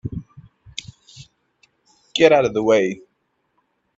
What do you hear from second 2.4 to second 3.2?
of the way!